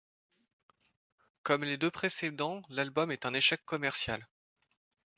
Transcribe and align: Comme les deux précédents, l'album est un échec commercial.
Comme 1.43 1.63
les 1.63 1.77
deux 1.77 1.91
précédents, 1.91 2.63
l'album 2.69 3.11
est 3.11 3.27
un 3.27 3.35
échec 3.35 3.63
commercial. 3.65 4.27